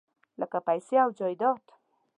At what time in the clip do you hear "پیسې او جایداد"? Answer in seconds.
0.67-1.63